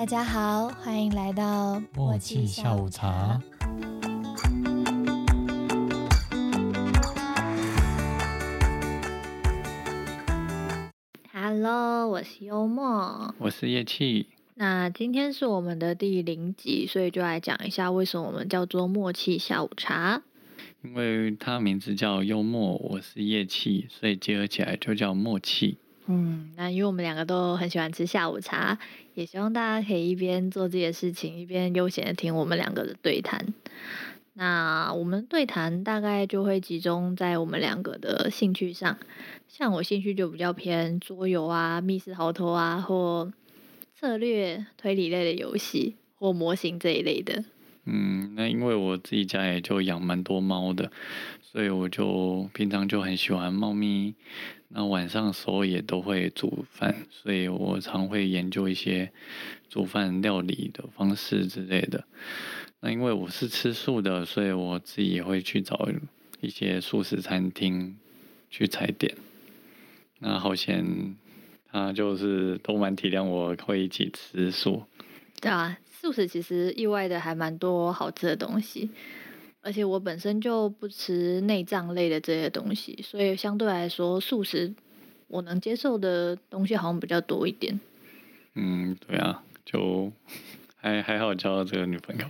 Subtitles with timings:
[0.00, 3.38] 大家好，欢迎来到默契下午茶。
[11.30, 13.34] Hello，我是幽默。
[13.36, 20.22] 我是叶气，那今天是我们的第零集，所以就来讲一下为什么我们叫做默契下午茶。
[20.82, 25.76] 因为它名字叫幽默，我是叶气，所以结合起来就叫默契。
[26.12, 28.76] 嗯，那因为我们两个都很喜欢吃下午茶，
[29.14, 33.54] 也希望大家可以一边做自己的事情，一边悠闲的听我们两个的对谈。
[34.32, 38.98] 那我们对谈大概就会集中在我们两个的兴趣上，
[39.46, 43.32] 像我兴趣就比较偏桌游啊、密室逃脱啊，或
[43.94, 47.44] 策略推理类的游戏，或模型这一类的。
[47.84, 50.90] 嗯，那因为我自己家也就养蛮多猫的，
[51.42, 54.14] 所以我就平常就很喜欢猫咪。
[54.72, 59.10] 那晚上的时候也都会煮饭，所以我常会研究一些
[59.68, 62.04] 煮饭料理的方式之类的。
[62.80, 65.88] 那因为我是吃素的，所以我自己也会去找
[66.40, 67.98] 一些素食餐厅
[68.48, 69.14] 去踩点。
[70.20, 71.16] 那好险，
[71.72, 74.84] 他就是都蛮体谅我会一起吃素。
[75.40, 78.88] 对啊，素食其实意外的还蛮多好吃的东西，
[79.62, 84.74] 而且我本身就不吃内脏类的这些东西，所以相对来说素食
[85.28, 87.78] 我能接受的东西好像比较多一点。
[88.54, 90.12] 嗯，对啊，就
[90.76, 92.24] 还还好交到这个女朋友。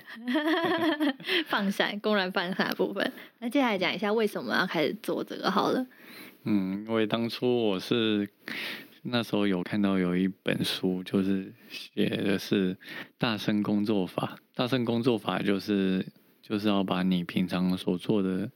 [1.46, 3.12] 放闪，公然放闪部分。
[3.38, 5.86] 那接下来讲一下为什么要开始做这个好了。
[6.44, 8.28] 嗯，因为当初我是
[9.02, 12.76] 那时候有看到有一本书，就是写的是
[13.18, 14.36] 大声工作法。
[14.54, 16.04] 大声工作法就是
[16.50, 18.50] 就是要把你平常所做的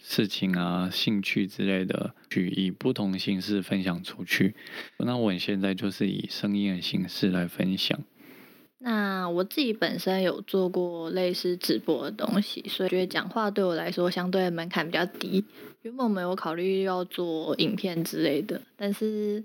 [0.00, 4.54] 事情啊、兴趣之类的，去以不同形式分享出去。
[4.98, 7.98] 那我现在就是以声音的形式来分享。
[8.78, 15.44] 那我自己本身有做过类似直播的东西，所以觉得讲话对我来说相对门槛比较低。
[15.82, 19.42] 原本没有考虑要做影片之类的，但是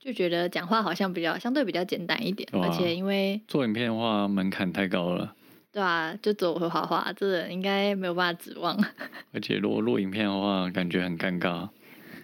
[0.00, 5.34] 就觉得讲话好像比较相对比较简单一点，而且因为做影片的话，门槛太高了，
[5.72, 8.76] 对啊，就只有我会画画，这人应该没有办法指望。
[9.32, 11.68] 而且如果录影片的话，感觉很尴尬。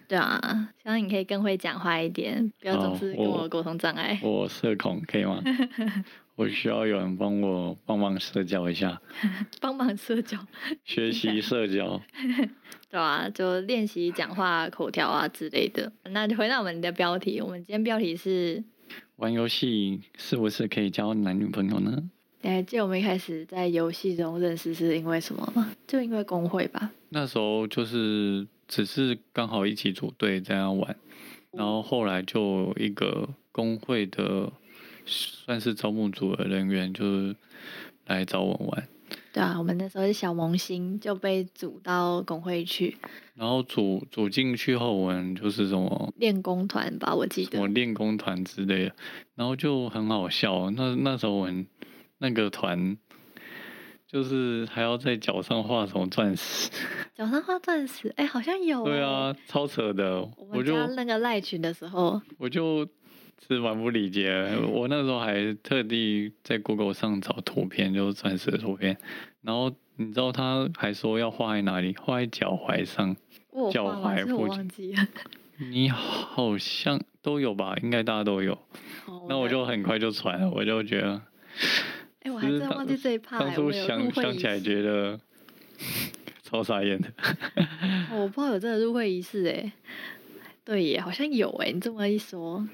[0.07, 4.19] 对啊，希望你可以更会讲话一点，不要总是跟我我沟通障碍。
[4.21, 5.41] 我社恐可以吗？
[6.35, 9.01] 我需要有人帮我帮忙社交一下，
[9.59, 10.37] 帮忙社交，
[10.83, 11.99] 学习社交。
[12.91, 15.91] 对啊，就练习讲话口条啊之类的。
[16.11, 18.63] 那就回到我们的标题，我们今天标题是，
[19.15, 22.03] 玩游戏是不是可以交男女朋友呢？
[22.41, 25.71] 你还记得我们一开始在游戏中认识是因为什么吗？
[25.87, 26.91] 就因为工会吧。
[27.09, 30.95] 那时候就是只是刚好一起组队这样玩，
[31.51, 34.51] 然后后来就有一个工会的
[35.05, 37.35] 算是招募组的人员就是
[38.05, 38.87] 来找我玩，
[39.33, 42.95] 对啊，我们那时候是小萌新，就被组到工会去
[43.35, 47.67] 然后组组进去后，我们就是什么练功团吧，我记什么。
[47.69, 48.95] 练功团之类的，
[49.35, 50.69] 然后就很好笑。
[50.71, 51.65] 那那时候我们
[52.19, 52.97] 那个团
[54.07, 56.69] 就是还要在脚上画什么钻石，
[57.15, 60.21] 脚上画钻石，哎、好像有、对啊，，超扯的。
[60.21, 62.87] 我我就那个赖群的时候，我就
[63.47, 64.29] 是蛮不理解，
[64.71, 68.97] 我那时候还特地在 Google 上找图片，就是钻石的图片，
[69.41, 73.15] 然后你知道他还说要画在哪里，画在脚踝上。
[73.71, 75.07] 脚踝。
[75.71, 77.75] 你好像都有吧？
[77.81, 78.53] 应该大家都有。
[79.07, 81.19] 哦那我就很快就传了，我就觉得
[82.27, 85.19] 哎、我还真忘记这一趴、当初想会想起来觉得
[86.43, 87.07] 超傻眼的。
[88.11, 89.71] 哦我不知道有这个入会仪式哎。
[90.65, 92.67] 对耶，好像有哎，你这么一说，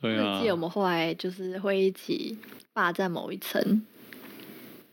[0.00, 2.38] 对啊我记，得我们后来就是会一起
[2.72, 3.84] 霸占某一层。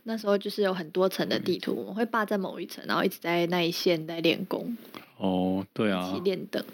[0.03, 4.75] 那时候就是有很多层的地图，我们会霸占某一层，然后一直在那一线在练功，
[5.17, 6.19] 哦，对啊一啊起。
[6.21, 6.65] 练等。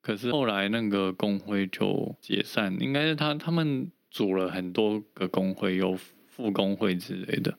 [0.00, 5.98] 可是后来那个工会就解散，应该是他他们组了很多个工会，有
[6.38, 7.58] 副工会之类的。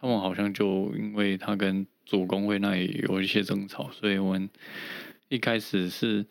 [0.00, 4.48] 他们好像就因为他跟主工会那里有一些争吵，所以我们
[5.28, 6.24] 一开始是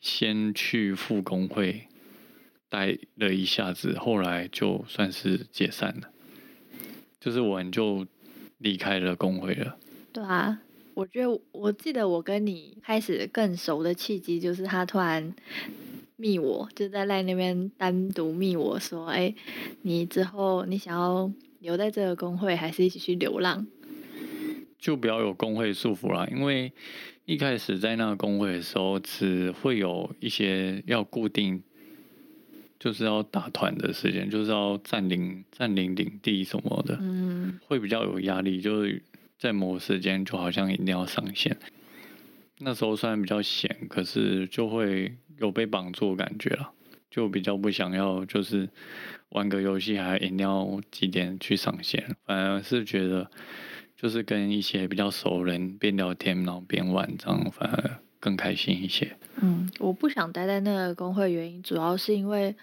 [0.00, 1.88] 先去副工会
[2.68, 6.10] 待了一下子，后来就算是解散了，
[7.18, 8.06] 就是我们就
[8.58, 9.78] 离开了工会了。
[10.12, 10.60] 对啊，
[10.92, 15.34] 我觉得我记得我跟你开始更熟的契机，就是他突然
[16.22, 19.34] 密我，就在赖那边单独密我说，哎，
[19.82, 21.28] 你之后你想要
[21.58, 23.66] 留在这个工会，还是一起去流浪？
[24.78, 26.72] 就不要有工会束缚啦，因为
[27.24, 31.60] 一开始在那个工会的时候，只会有一些要固定
[32.78, 39.02] 就是要打团的时间，就是要占领占领领地什么的，嗯，会比较有压力，就是
[39.38, 41.56] 在某个时间就好像一定要上线。
[42.58, 46.72] 那时候虽然比较闲，可是就会有被绑住的感觉了，
[47.10, 48.68] 就比较不想要，就是
[49.30, 53.30] 玩个游戏还一定要几点去上线，反而是觉得
[53.96, 59.16] 就是跟一些比较熟人边聊天然后边玩，这样反而更开心一些。
[59.40, 62.54] 嗯，我不想待在那个工会，原因主要是因为，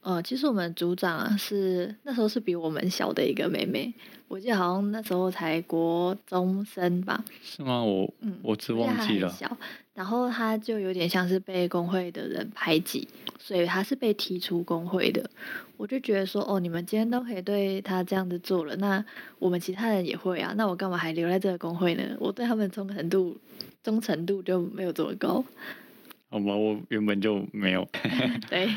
[0.00, 3.92] 呃，其实我们组长啊是那时候是比我们小的一个妹妹，
[4.28, 7.82] 我记得好像那时候才国中生吧，是吗？
[7.82, 9.28] 我嗯，我只忘记了。
[9.28, 9.56] 小，
[9.94, 13.06] 然后他就有点像是被工会的人排挤，
[13.38, 15.30] 所以他是被踢出工会的。
[15.76, 19.04] 我就觉得说，哦，你们今天都可以对他这样子做了，那
[19.38, 22.02] 我们其他人也会啊，那我干嘛还留在这个工会呢？
[22.18, 23.36] 我对他们忠诚度
[23.82, 25.44] 忠诚度就没有这么高。
[26.28, 27.88] 好吧，我原本就没有。
[28.50, 28.68] 对，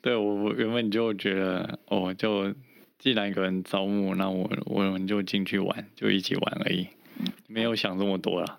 [0.00, 2.54] 对我我原本就觉得，哦，就
[2.98, 6.86] 既然有人招募，那我我们就进去玩，就一起玩而已，
[7.46, 8.58] 没有想这么多啦。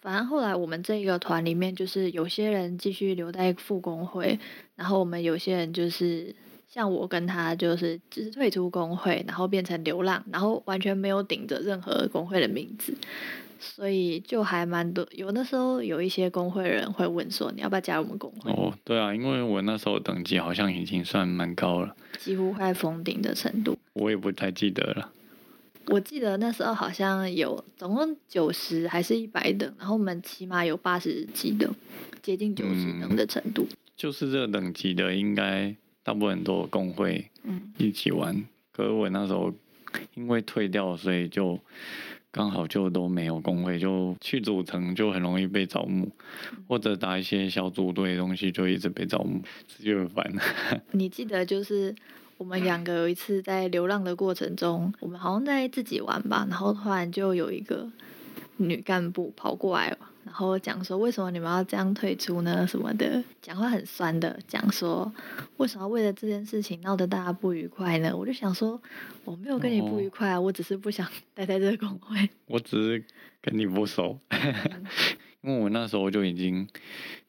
[0.00, 4.38] 反正后来我们这个团里面，就是有些人继续留在副工会，
[4.74, 6.34] 然后我们有些人就是
[6.68, 12.94] 像我跟他，就是只是退出工会，然后变成流浪，然后完全没有顶着任何工会的名字，
[13.58, 15.06] 所以就还蛮多。
[15.10, 18.50] 有那时候有一些工会人会问说，你要不要加入我们工会？
[18.52, 23.76] 哦，对啊，因为我那时候等级好像已经算蛮高了，几乎快封顶的程度。
[23.92, 25.12] 我也不太记得了。
[25.86, 31.68] 我记得那时候好像有总共九十还是一百等，然后我们起码有八十几的，
[32.22, 33.66] 接近九十等的程度。
[33.96, 38.44] 就是这个等级的，应该大部分都有工会嗯，一起玩。
[38.72, 39.52] 可是我那时候
[40.14, 41.58] 因为退掉，所以就
[42.30, 46.10] 刚好就都没有工会，就去组成就很容易被招募，
[46.68, 50.32] 或者打一些小组队的东西就一直被招募，这就很烦。
[50.92, 51.94] 你记得就是
[52.40, 57.86] 我们两个有一次在流浪的过程中，我们好像在自己玩吧，然后突然就有一个
[58.56, 59.94] 女干部跑过来，
[60.24, 62.66] 然后讲说为什么你们要这样退出呢？
[62.66, 65.12] 什么的，讲话很酸的，讲说
[65.58, 68.16] 为什么为了这件事情闹得大家不愉快呢？
[68.16, 68.80] 我就想说
[69.26, 72.26] 我没有跟你不愉快啊，我只是不想 待在这个工会。
[72.48, 73.04] 我只是
[73.42, 74.18] 跟你不熟，
[75.44, 76.66] 因为我那时候就已经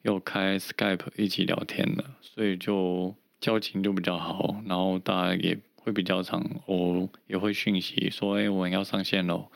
[0.03, 9.47] 有开 Skype 一起聊天了，所以就交情就比较好，然后大家也会比较常，我也会讯息说，哎、我们要上线喽，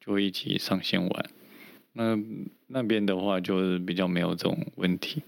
[0.00, 1.26] 就会一起上线玩。
[1.92, 2.18] 那
[2.66, 5.22] 那边的话就是比较没有这种问题，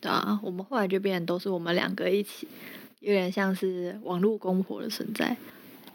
[0.00, 2.46] 对啊，我们后来就变成都是我们两个一起，
[3.00, 5.34] 有点像是网络公婆的存在，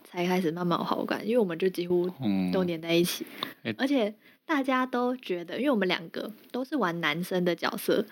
[0.03, 3.25] 才开始慢慢有好感，因为我们就几乎嗯，都黏在一起，
[3.63, 3.75] 哎。
[3.77, 4.11] 而且
[4.45, 8.05] 大家都觉得，因为我们两个都是玩男生的角色，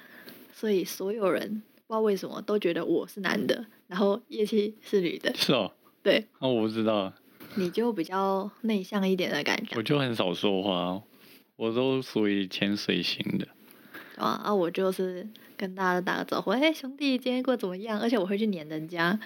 [0.54, 5.72] 所以所有人不知道为什么都觉得我是男的，然后叶七是女的，是哦，
[6.02, 7.14] 对，那、我不知道，
[7.56, 11.02] 你就比较内向一点的感觉我，就很少说话，
[11.56, 13.48] 我都属于潜水型的。
[14.16, 14.42] 对吧？
[14.44, 15.28] 啊，我就是
[15.58, 18.00] 跟大家打个招呼，哎，兄弟，今天过得怎么样？
[18.00, 19.20] 而且我会去黏人家，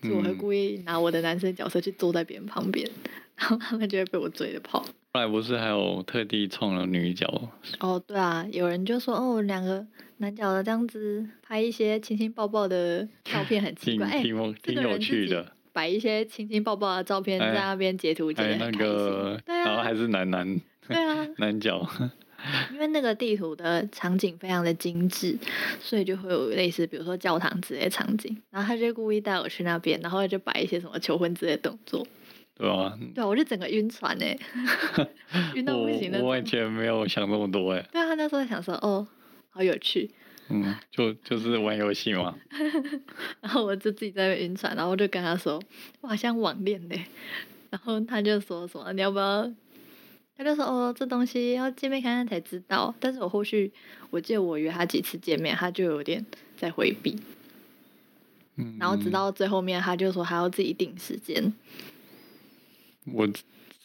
[0.00, 2.88] 就我会嗯故意拿我的男生角色去坐在别人旁边，
[3.36, 4.86] 然后他们就会被我追着跑。
[5.12, 7.26] 后来不是还有特地创了女角，
[7.80, 9.84] 哦，对啊，有人就说哦，两个
[10.18, 15.52] 男角的这样子拍一些亲亲抱抱的照片很奇 挺怪，哎、挺有趣的。
[15.72, 18.94] 摆一些亲亲抱抱的照片哎在那边截图，截还有那得很开心。
[18.94, 21.84] 个，对啊，然后还是男男对啊， 男角，
[22.72, 25.36] 因为那个地图的场景非常的精致，
[25.80, 32.06] 所以就会有类似比如说教堂之类的场景，然后他就故意带我去那边，然后就摆一些什么求婚之类的动作。
[32.60, 32.98] 对吧？
[33.14, 34.38] 对啊，我就整个晕船哎、
[35.56, 36.50] 晕到不行那我完种。
[36.50, 39.06] 全没有想这么多哎，对啊，他那时候想说哦，
[39.48, 40.10] 好有趣，
[40.50, 42.36] 嗯，就就是玩游戏嘛，
[43.40, 45.58] 然后我就自己在那晕船，然后我就跟他说，
[46.02, 46.94] 我好像网恋呢。
[47.70, 49.50] 然后他就说什么你要不要？
[50.36, 52.94] 他就说哦，这东西要见面看看才知道。
[52.98, 53.72] 但是我后续
[54.10, 56.24] 我记得我约他几次见面，他就有点
[56.56, 57.16] 在回避。
[58.56, 61.52] 嗯，然后直到最后面，他就说还要自己定时间。
[63.06, 63.28] 我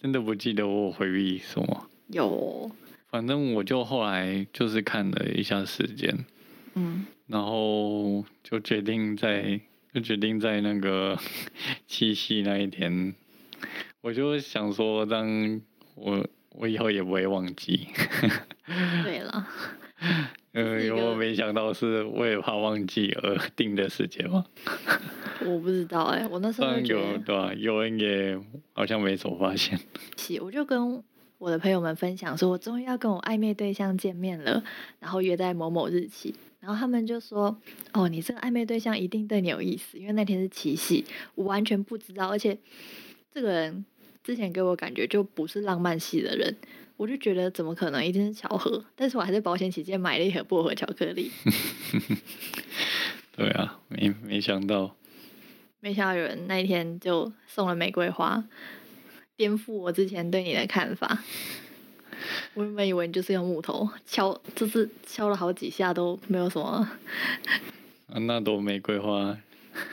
[0.01, 2.69] 真的不记得我有回避什么，有，
[3.09, 6.25] 反正我就后来就是看了一下时间，
[6.75, 9.59] 嗯，然后就决定在
[9.93, 11.17] 就决定在那个
[11.87, 13.15] 七夕那一天，
[14.01, 15.61] 我就想说让
[15.95, 17.87] 我我以后也不会忘记。
[19.03, 19.47] 对了，
[20.51, 24.45] 呃，是一个我没想到是为了怕忘记而定的时间嘛。
[25.41, 28.39] 我不知道哎、我那时候就对啊、有人也
[28.73, 29.79] 好像没什么发现。
[30.17, 31.03] 是，我就跟
[31.37, 34.63] 我的朋友们分享说，我终于要跟我暧昧对象见面了，
[34.99, 36.33] 然后约在某某日期。
[36.61, 37.55] 然后他们就说
[37.93, 42.57] ：“哦，你这个暧昧对象一定对你有意思，因为那天是七夕。”我完全不知道，而且
[43.31, 43.85] 这个人
[44.23, 46.55] 之前给我感觉就不是浪漫系的人，
[46.97, 48.83] 我就觉得怎么可能一定是巧合？
[48.95, 51.29] 但是我还是保险起见买了一盒薄荷巧克力。
[53.37, 54.95] 对啊，没没想到，
[55.85, 58.43] 没想到有人那一天就送了玫瑰花，
[59.37, 61.19] 颠覆我之前对你的看法。
[62.55, 66.89] 我原本以为你就是用木头敲，就是敲了好几下都没有什么。
[68.07, 69.25] 啊，那朵玫瑰花。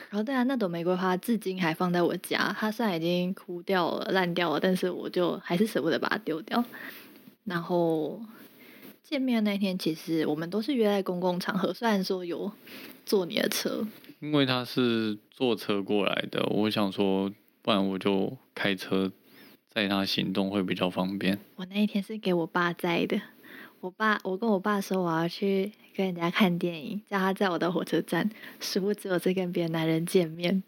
[0.09, 6.65] 然后对啊，那朵玫瑰花至今还放在我家，它虽然已经枯掉了、烂掉了，但是我就还是舍不得把它丢掉。
[7.43, 8.19] 然后
[9.03, 12.51] 见面那天，其实我们都是约在公共场合，虽然说有
[13.05, 13.85] 坐你的车。
[14.23, 17.29] 因为他是坐车过来的，我想说，
[17.61, 19.11] 不然我就开车。
[19.67, 21.37] 载他行动会比较方便。
[21.55, 23.19] 我那一天是给我爸载的，
[23.81, 28.29] 我爸，我跟我爸说我要去跟人家看电影，叫他在我的火车站，
[28.61, 30.63] 殊不知我在跟别的男人见面。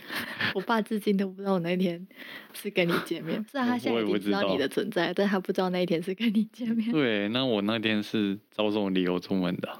[0.54, 2.06] 我爸至今都不知道我那天
[2.52, 6.92] 是跟你见面，虽然他现在已经知道你的存在，但他不知道那一天是跟你见面。
[6.92, 9.78] 对，那我那天是找这种理由出门的，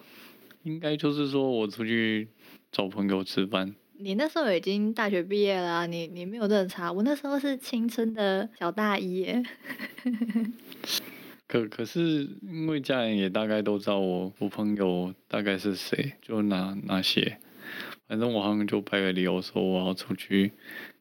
[0.63, 2.29] 应该就是说我出去
[2.71, 3.75] 找朋友吃饭。
[4.01, 6.93] 你那时候已经大学毕业了，你你没有认差。
[6.93, 9.43] 我那时候是青春的小大一耶。
[11.49, 17.39] 可可是因为家人也大概都知道我我朋友大概是谁，就那那些，
[18.07, 20.53] 反正我好像就拍个理由说我要出去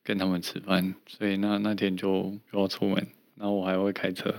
[0.04, 4.34] 跟他们吃饭，所以那那天就就要出门，然后我还会开车。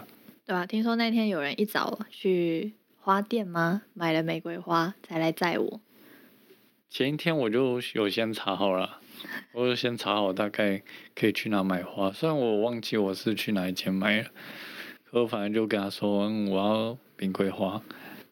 [0.47, 0.67] 对啊？
[0.67, 3.83] 听说那天有人一早去花店吗？
[3.93, 5.81] 买了玫瑰花才来载我。
[6.99, 8.99] 前一天我就有先查好了，
[9.53, 10.83] 我就先查好大概
[11.15, 14.29] 可以去哪买花，虽然我忘记我是去哪一间买了，
[15.05, 17.81] 可我反正就跟他说我要玫瑰花，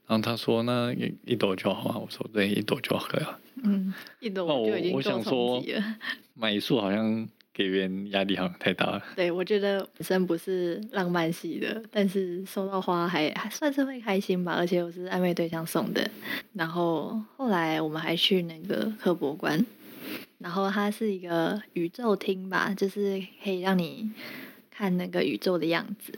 [0.08, 3.38] 然后他说那一一朵就好，我说对，一朵就好了。
[3.62, 5.84] 嗯，一朵就已经够冲击了。
[6.34, 7.28] 买一束好像。
[7.56, 9.02] 给别人压力好像太大了。
[9.16, 14.52] 对，我觉得本身不是浪漫系的，但是收到花还还算是会开心吧。
[14.52, 16.10] 而且我是暧昧对象送的。
[16.52, 19.64] 然后后来我们还去那个科博馆，
[20.36, 24.10] 然后它是一个宇宙厅吧，就是可以让你
[24.70, 26.12] 看那个宇宙的样子。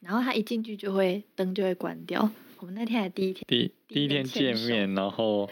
[0.00, 2.30] 然后他一进去就会灯就会关掉。
[2.58, 5.50] 我们那天还第一天，第第一天见面，然后。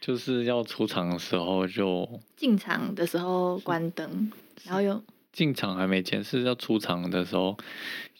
[0.00, 4.32] 就是要出场的时候就进场的时候关灯，
[4.64, 7.54] 然后又进场还没见，是要出场的时候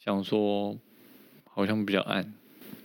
[0.04, 0.76] 想说
[1.44, 2.32] 好像比较暗。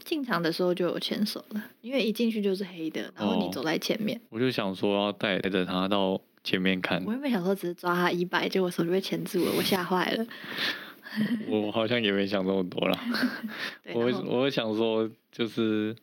[0.06, 4.22] 进场的时候就有牵手了，因为一进去就是黑的，然后你走在前面。
[4.30, 7.04] 我就想说要带着他到前面看。
[7.06, 10.26] 我原本想说只是抓他衣摆，结果手就被牵住了，我吓坏了。
[11.48, 13.00] 我好像也没想这么多了，
[13.94, 15.94] 我我想说就是。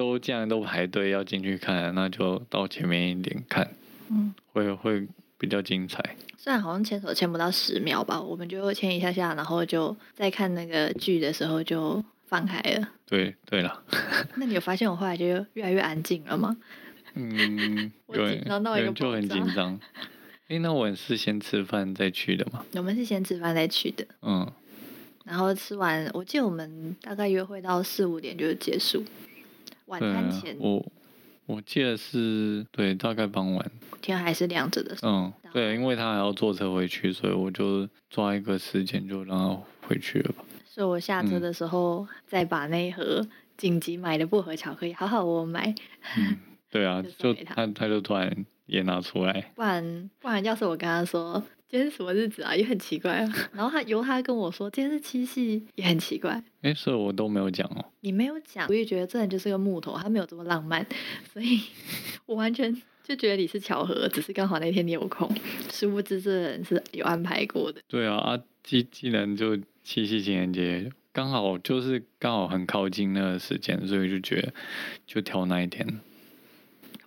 [0.00, 3.70] 都既然都排队要进去看，那就到前面一点看，
[4.08, 6.02] 嗯，会会比较精彩。
[6.38, 12.88] 虽然好像牵手牵不到十秒吧，我们就牵一下下，然后就再看那个剧的时候就放开了。
[13.06, 13.82] 对对了。
[14.36, 16.56] 那你有发现我后来就越来越安静了吗？
[17.12, 18.42] 嗯， 对，
[18.94, 19.78] 就很紧张。
[20.48, 22.64] 哎，那我是先吃饭再去的吗？
[22.72, 24.06] 我们是先吃饭再去的。
[24.22, 24.50] 嗯。
[25.26, 29.04] 然后吃完，我记得我们大概约会到四五点就结束。
[29.90, 30.84] 晚餐前，我
[31.46, 33.70] 我记得是对，大概傍晚，
[34.00, 34.96] 天还是亮着的。
[35.02, 40.44] 嗯，对，因为他还要坐车回去，所以我就抓一个时间就让他回去了吧。
[40.64, 45.74] 所以我下车的时候再把那一盒紧急买的薄荷巧克力，好好我买。
[46.16, 46.36] 嗯，
[46.70, 49.52] 对啊， 就他他就突然也拿出来。
[49.54, 51.42] 不然不然，要是我跟他说。
[51.68, 52.52] 今天是什么日子啊？
[52.52, 53.32] 也很奇怪啊。
[53.54, 56.42] 然后他由他跟我说今天是七夕，也很奇怪。
[56.62, 57.84] 哎，所以我都没有讲哦。
[58.00, 60.84] 你没有讲，我也觉得这人就是个木头，他没有这么浪漫，
[61.32, 61.60] 所以
[62.26, 62.74] 我完全
[63.04, 65.32] 就觉得你是巧合，只是刚好那天你有空。
[65.70, 67.80] 殊不知这人是有安排过的。
[67.86, 74.52] 对啊，啊，既既然就七夕情人节刚好就是刚好很靠近那个时间，所以就觉得
[75.06, 76.00] 就挑那一天。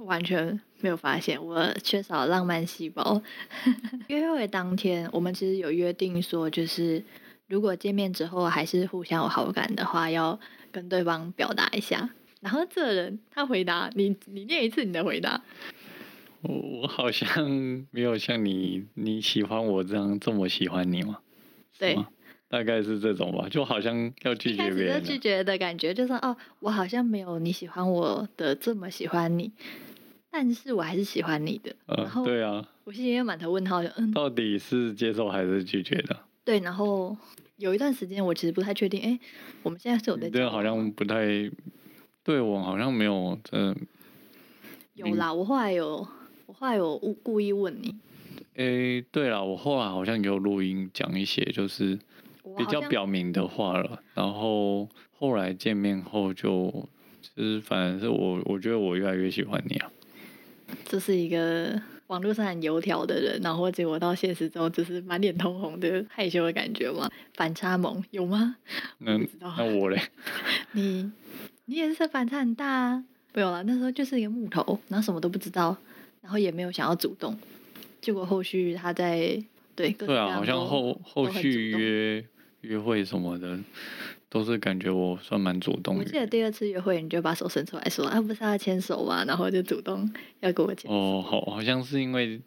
[0.06, 0.60] 完全。
[0.82, 3.22] 没有发现我缺少浪漫细胞。
[4.08, 7.02] 约会当天，我们其实有约定说，就是
[7.48, 10.38] 如果见面之后还是互相有好感的话，要
[10.74, 12.10] 跟对方表达一下。
[12.42, 15.42] 然后这人他回答你，你念一次你的回答。
[16.42, 17.50] 我我好像
[17.92, 21.20] 没有像你你喜欢我这样这么喜欢你吗？
[21.80, 21.98] 对，
[22.50, 25.02] 大概是这种吧，就好像要拒绝别人。
[25.02, 29.54] 拒绝的感觉就是哦，我好像没有你喜欢我的这么喜欢你。
[30.36, 36.20] 但是我还是喜欢你的，然后对啊，我心里面满头问号，就嗯，到底是接受还是拒绝的？
[36.44, 37.16] 对，然后
[37.58, 39.20] 有一段时间我其实不太确定，哎，
[39.62, 41.28] 我们现在是有在这好像不太
[42.24, 43.76] 对我好像没有这
[44.96, 46.08] 有啦，我后来有
[46.48, 47.96] 我后来有故意问你，
[48.56, 52.00] 哎，对了，我后来好像有录音讲一些就是
[52.58, 56.90] 比较表明的话了，然后后来见面后就
[57.36, 59.92] 就是反正是我我觉得我越来越喜欢你啊，
[60.86, 61.82] 这是一个。
[62.08, 67.10] 网络上很油条的人，然后结果到现实中只是满脸通红的害羞的感觉吗？
[67.34, 68.58] 反差萌有吗？
[69.00, 70.00] 那那我嘞？
[70.74, 71.12] 你
[71.66, 73.04] 你也是反差很大啊！
[73.34, 75.76] 没有了，那时候就是一个木头，然后什么都不知道，
[76.22, 77.36] 然后也没有想要主动。
[78.02, 79.42] 结果后续他在
[79.74, 82.26] 对对啊，好像后后续约
[82.62, 83.58] 约会什么的。
[84.34, 85.96] 都是感觉我算蛮主动。
[85.96, 90.90] 我记得第二次约会，你就把手伸出来说：“啊，不是要牵手吗？”然后就主动要跟我牵。
[90.90, 92.42] 哦，好，好像是因为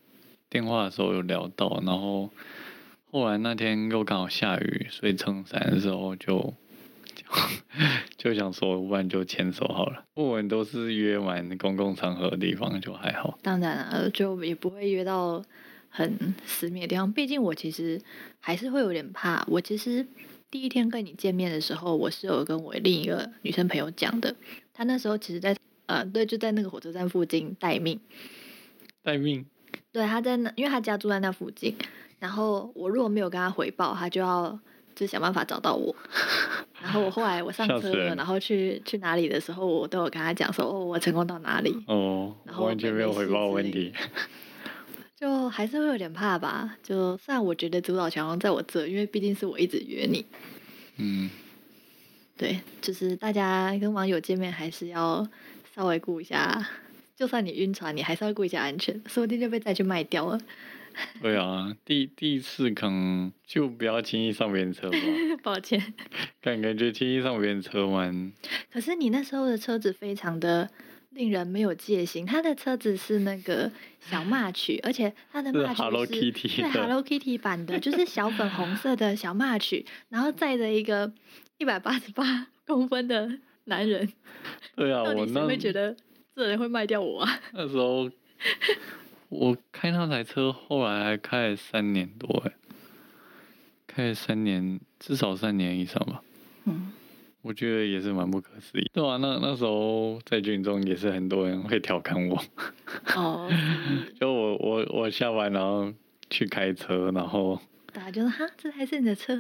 [0.51, 2.29] 电话的时候有聊到，然后
[3.13, 6.53] 后来那天又刚好下雨，所以撑伞的时候就
[8.19, 10.05] 就想说，不然就牵手好了。
[10.13, 13.39] 不管都是约完公共场合的地方，就还好。
[13.43, 15.41] 当然了，就也不会约到
[15.89, 17.13] 很私密的地方。
[17.13, 18.03] 毕竟我其实
[18.41, 19.47] 还是会有点怕。
[19.47, 20.05] 我其实。
[20.51, 24.35] 第一天跟你见面的时候，我是有跟我另一个女生朋友讲的。
[24.73, 27.99] 她那时候其实，在呃，对，就在那个火车站附近待命。
[29.03, 29.45] 待命。
[29.93, 31.75] 对，她在那，因为她家住在那附近。
[32.19, 34.59] 然后我如果没有跟她回报，她就要
[34.95, 35.95] 就想办法找到我。
[36.81, 41.77] 然后我后来我上车了，然后去去哪里的时候，我都有跟她讲说，哦，我成功到哪里。
[41.89, 42.35] 哦。
[42.45, 43.93] 然后完全没有回报问题。
[45.17, 46.77] 就还是会有点怕吧。
[46.83, 50.25] 就虽然我觉得主导权在我这，因为毕竟是我一直约你。
[50.99, 51.31] 嗯。
[52.39, 55.27] 对，就是大家跟网友见面还是要
[55.75, 56.69] 稍微顾一下。
[57.17, 60.39] 就算你晕船，你还是要顾一下安全，说不定就被再去卖掉了。
[61.23, 64.99] 对啊，第第一次可能就不要轻易上别人车吧。
[65.43, 65.95] 抱歉。
[66.43, 68.31] 感感觉轻易上别人车蛮。
[68.71, 70.69] 可是你那时候的车子非常的。
[71.17, 72.25] 令人没有戒心。
[72.27, 73.71] 他的车子是那个
[74.01, 81.11] 小马曲，而且他的马曲是对 Hello Kitty 版的，就是小粉红色的小马曲，然后载着一个
[81.59, 84.13] 一百八十八公分的男人。
[84.77, 85.97] 对啊， 我那会觉得
[86.35, 87.41] 这人会卖掉我啊？
[87.53, 88.11] 那时候
[89.31, 92.53] 我开那台车，后来还开了三年多哎，
[93.87, 96.23] 开了三年，至少三年以上吧。
[97.47, 97.49] 嗯。
[97.49, 102.43] 我觉得也是蛮不可思议，对啊，那那时候在军中也是很多人会调侃我，
[103.15, 103.49] 哦，
[104.21, 105.93] 就我我我下班然后
[106.29, 107.61] 去开车，然后
[107.93, 109.39] 大家就说哈，这还是你的车？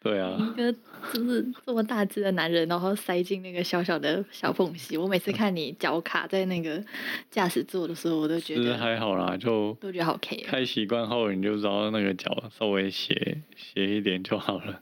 [0.00, 0.72] 对啊，一个
[1.12, 4.96] 就是这么大只的男人，然后塞进那个小小的小缝隙。
[4.96, 6.82] 我每次看你脚卡在那个
[7.30, 10.38] 驾驶座的时候，我都觉得还好啦，就都觉得好 K。
[10.38, 14.80] 开习惯后，你就知道那个脚稍微斜斜一点就好了。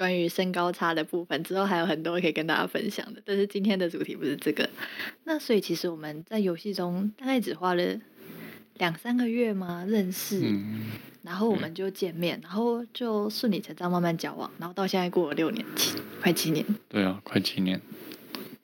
[0.00, 3.20] 关于身高差的部分，之后还有很多可以跟大家分享的。
[3.22, 4.66] 但是今天的主题不是这个。
[5.24, 8.00] 那所以其实我们在游戏中大概只花了
[8.78, 9.84] 两三个月嘛？
[9.86, 10.40] 认识，
[11.20, 16.64] 然后我们就见面，然后就顺理成章慢慢交往，然后到现在过了六年，七快七年。
[16.88, 17.78] 对啊，快七年。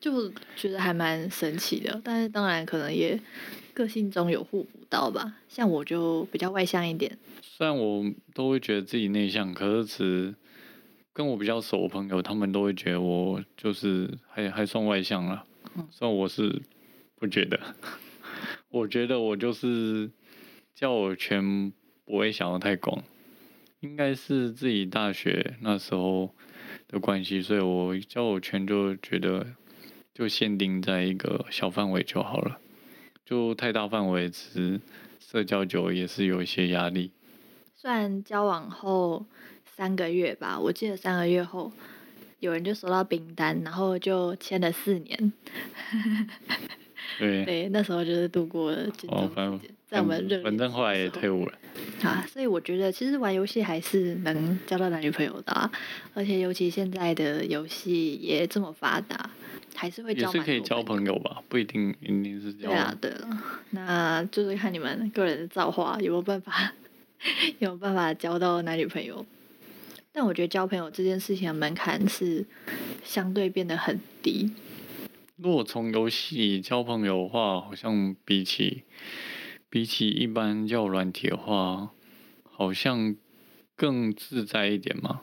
[0.01, 3.21] 就觉得还蛮神奇的，但是当然可能也
[3.75, 5.35] 个性中有互补到吧。
[5.51, 7.19] 像我就比较外向一点。
[7.43, 10.35] 虽然我都会觉得自己内向，可是只。
[11.17, 15.47] 跟我比较熟的朋友，他们都会觉得我就是还还算外向了，
[15.91, 16.61] 虽然我是
[17.15, 17.59] 不觉得，
[18.69, 20.11] 我觉得我就是
[20.75, 21.73] 交友圈
[22.05, 23.03] 不会想的太广，
[23.81, 26.35] 应该是自己大学那时候
[26.87, 29.47] 的关系，所以我交友圈就觉得
[30.13, 32.59] 就限定在一个小范围就好了，
[33.25, 34.79] 就太大范围其
[35.19, 37.11] 社交久也是有一些压力。
[37.75, 39.25] 虽然交往后。
[39.77, 41.71] 三个月吧，我记得三个月后，
[42.41, 45.33] 有人就收到冰单，然后就签了四年。
[47.19, 47.45] 对。
[47.45, 49.29] 对，那时候就是度过了这段
[49.61, 51.53] 时，在我们热反正后来也退伍了。
[52.03, 55.71] 啊，所以我觉得其实玩游戏还是能交到男女朋友的，啊，
[56.15, 59.29] 而且尤其现在的游戏也这么发达，
[59.75, 60.33] 还是会交。
[60.33, 62.71] 也是可以交朋友吧，不一定一定是交。
[62.71, 63.29] 对啊，对了，
[63.71, 66.73] 那就是看你们个人的造化，有没有办法，
[67.61, 69.25] 有没有办法交到男女朋友。
[70.19, 72.47] 但我觉得交朋友这件事情的门槛是
[73.05, 74.51] 相对变得很低。
[75.37, 78.85] 如果从游戏交朋友的话，好像比起
[79.69, 81.91] 比起一般叫软体的话，
[82.45, 83.15] 好像
[83.75, 85.21] 更自在一点嘛。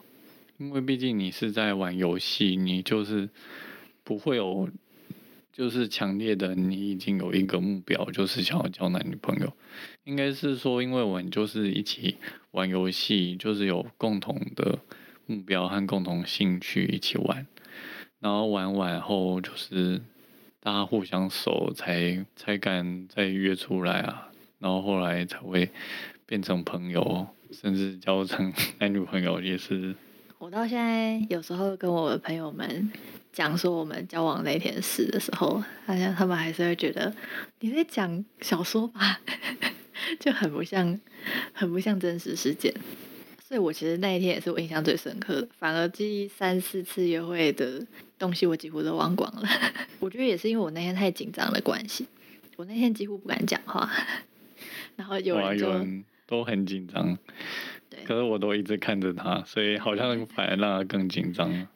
[0.58, 3.30] 因为毕竟你是在玩游戏，你就是
[4.04, 4.68] 不会有。
[5.56, 9.52] 就是强烈的，你已经有一个目标，就是想要交男女朋友。
[10.02, 12.16] 应该是说，因为我们就是一起
[12.50, 14.80] 玩游戏，就是有共同的
[15.26, 17.46] 目标和共同兴趣一起玩，
[18.18, 20.02] 然后玩完后就是
[20.58, 25.70] 大家互相熟才才敢再约出来啊，然后后来才会
[26.26, 29.94] 变成朋友，甚至交成 男女朋友也是。
[30.38, 32.90] 我到现在有时候跟我的朋友们
[33.32, 37.14] 讲说我们交往那天事的时候，好像他们还是会觉得
[37.60, 39.20] 你在讲小说吧，
[40.20, 41.00] 就很不像，
[41.52, 42.72] 很不像真实事件。
[43.46, 47.86] 所以我其实那一天也是我印象最深刻的，反而记忆三四次约会的
[48.18, 49.48] 东西我几乎都忘光了。
[50.00, 52.06] 我觉得也是因为我那天太紧张的关系，
[52.56, 53.90] 我那天几乎不敢讲话，
[54.96, 55.68] 然后有人就
[56.26, 57.18] 都很紧张。
[58.04, 61.68] 可是我都一直看着他，所以好像反而让他更紧张了。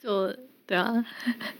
[0.00, 0.34] 就
[0.66, 1.04] 对啊，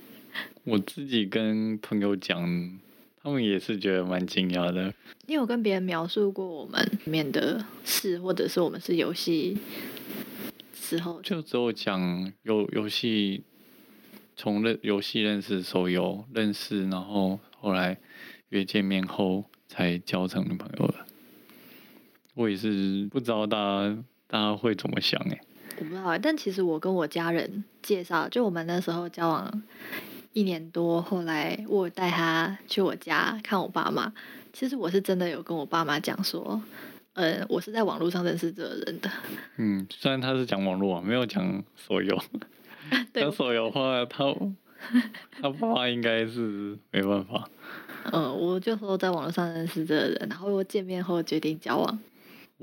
[0.65, 2.79] 我自己跟朋友讲，
[3.23, 4.93] 他们也是觉得蛮惊讶的。
[5.27, 9.59] 你有跟别人描述过我们里面的事，或者是我们是游戏
[10.75, 11.21] 时候？
[11.23, 13.43] 就只有讲游游戏，
[14.37, 17.99] 从认游戏认识手游认识，然后后来
[18.51, 21.07] 约见面后才交成女朋友的。
[22.35, 25.41] 我也是不知道大家大家会怎么想哎，
[25.79, 29.63] 我不知道但其实我跟我家人介绍，就我们那时候交往
[30.33, 34.13] 一年多，后来我带他去我家看我爸妈。
[34.53, 36.63] 其实我是真的有跟我爸妈讲说，
[37.15, 39.11] 嗯，我是在网络上认识这个人的。
[39.57, 42.23] 嗯，虽然他是讲网络啊，没有讲手游。
[43.13, 44.33] 讲手游的话，他
[45.41, 47.49] 他爸妈应该是没办法。
[48.13, 51.99] 嗯，我就说在网络上认识这个人，然后见面后决定交往。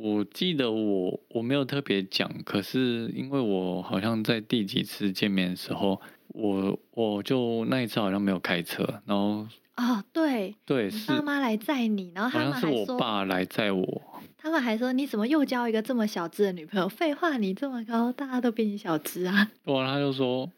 [0.01, 14.01] 我记得我我没有特别讲，可是因为我好像在第几次见面的时候，我我就那一次好像没有开车，然后啊对对，爸妈来载你，然后他们还说我爸来载我，
[14.37, 16.89] 他们还说你怎么又交一个这么小只的女朋友？
[16.89, 19.51] 废话，你这么高，大家都比你小只啊！
[19.65, 20.49] 哇，他就说，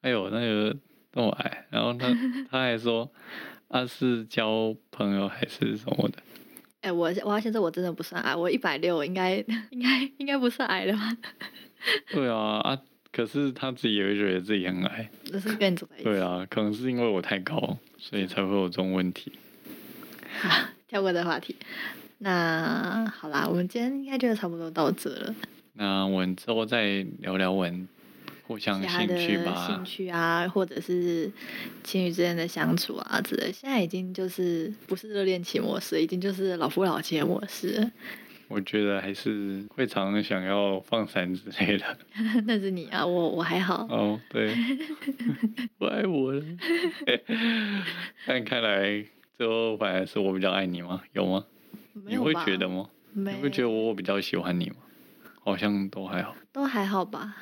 [0.00, 0.76] 哎呦那个
[1.12, 2.08] 那么矮，然后他
[2.50, 3.08] 他还说，
[3.68, 6.18] 他是交朋友还是什么的？
[6.80, 9.36] 哎，我我要先说，我真的不算矮，我一百六，应该
[9.70, 11.16] 应该应该不算矮的吧？
[12.12, 12.78] 对啊啊！
[13.10, 15.08] 可是他自己也会觉得自己很矮。
[15.32, 16.04] 那是跟你走在一起。
[16.04, 19.32] 对啊，可能是因为我太高，所以才会有这种问题。
[20.40, 21.56] 好，跳过这话题。
[22.18, 25.34] 那好啦，我们今天应该就差不多到这了。
[25.74, 27.88] 那我们之后再聊聊文。
[28.48, 31.30] 互相兴趣吧，兴趣啊，或者是
[31.84, 37.90] 情侣之间的相处啊之类，现在已经就是不是热恋期模式，已经就是老夫老妻模式。
[38.48, 41.98] 我觉得还是会常常想要放闪之类的。
[42.48, 43.86] 那是你啊，我我还好。
[43.90, 44.54] 哦，对，
[45.76, 46.42] 不爱我了。
[48.26, 49.04] 但看来
[49.36, 51.02] 最后反而是我比较爱你吗？
[51.12, 51.44] 有吗？
[52.06, 52.88] 你会觉得吗？
[53.12, 54.76] 你会觉得我比较喜欢你吗？
[55.44, 56.34] 好像都还好。
[56.50, 57.36] 都还好吧。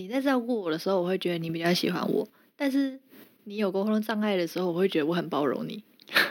[0.00, 2.98] 你在照顾我的时候，我会觉得你比较喜欢我；但是
[3.44, 5.84] 你有沟通障碍的时候，我会觉得我很包容你。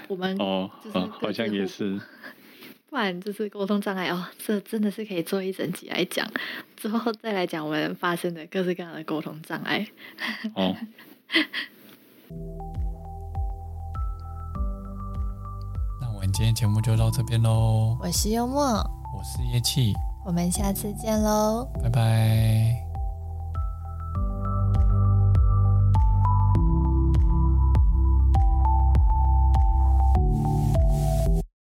[0.08, 0.69] 我们哦，
[1.21, 2.01] 好像也是。
[2.89, 6.27] 不然就是沟通障碍哦，这真的是可以做一整集来讲，
[6.75, 9.86] 之后再来讲我们发生的各式各样的沟通障碍。
[10.55, 10.75] 哦。
[16.01, 17.95] 那我们今天节目就到这边喽。
[18.01, 18.63] 我是幽默，
[19.15, 19.93] 我是叶气。
[20.25, 22.88] 我们下次见喽，拜拜。